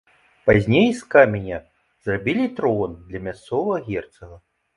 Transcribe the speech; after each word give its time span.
Пазней 0.49 0.87
з 1.01 1.09
каменя 1.15 1.59
зрабілі 2.07 2.47
трон 2.61 2.97
для 3.11 3.23
мясцовага 3.27 3.79
герцага. 3.93 4.35